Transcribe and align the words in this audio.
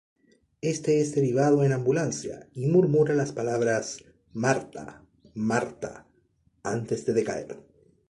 Éste 0.63 0.99
es 0.99 1.13
derivado 1.13 1.63
en 1.63 1.73
ambulancia, 1.73 2.49
y 2.53 2.65
murmura 2.65 3.13
las 3.13 3.33
palabras 3.33 4.03
""Martha... 4.33 5.05
Martha..."" 5.35 6.07
antes 6.63 7.05
de 7.05 7.13
decaer. 7.13 7.59